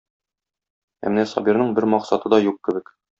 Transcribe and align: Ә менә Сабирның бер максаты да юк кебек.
Ә 1.03 1.11
менә 1.15 1.25
Сабирның 1.33 1.75
бер 1.81 1.87
максаты 1.95 2.33
да 2.35 2.41
юк 2.47 2.59
кебек. 2.69 2.91